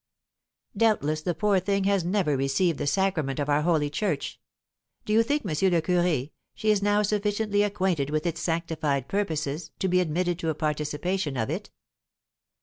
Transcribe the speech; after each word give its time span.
"Doubtless 0.75 1.21
the 1.21 1.35
poor 1.35 1.59
thing 1.59 1.83
has 1.83 2.03
never 2.03 2.35
received 2.35 2.79
the 2.79 2.87
sacrament 2.87 3.39
of 3.39 3.49
our 3.49 3.61
holy 3.61 3.87
church. 3.91 4.39
Do 5.05 5.13
you 5.13 5.21
think, 5.21 5.43
M. 5.43 5.49
le 5.49 5.79
Curé, 5.79 6.31
she 6.55 6.71
is 6.71 6.81
now 6.81 7.03
sufficiently 7.03 7.61
acquainted 7.61 8.09
with 8.09 8.25
its 8.25 8.41
sanctified 8.41 9.07
purposes 9.07 9.69
to 9.77 9.87
be 9.87 9.99
admitted 10.01 10.39
to 10.39 10.49
a 10.49 10.55
participation 10.55 11.37
of 11.37 11.51
it?" 11.51 11.69